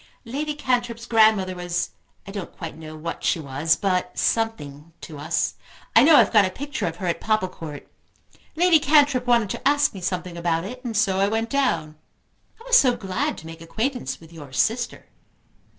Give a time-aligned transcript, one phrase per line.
[0.25, 1.91] "Lady Cantrip's grandmother was,
[2.25, 5.53] I don't quite know what she was, but something to us.
[5.95, 7.87] I know I've got a picture of her at Popplecourt.
[8.55, 11.97] Lady Cantrip wanted to ask me something about it, and so I went down.
[12.59, 15.05] I was so glad to make acquaintance with your sister."